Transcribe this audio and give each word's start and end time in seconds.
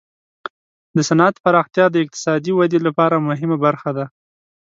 د 0.95 0.97
صنعت 1.09 1.35
پراختیا 1.43 1.85
د 1.91 1.95
اقتصادي 2.03 2.51
ودې 2.55 2.79
لپاره 2.87 3.23
مهمه 3.27 3.57
برخه 3.65 3.89
ده. 3.97 4.05